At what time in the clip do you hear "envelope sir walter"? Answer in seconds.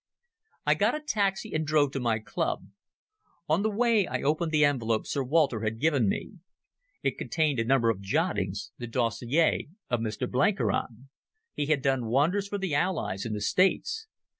4.65-5.59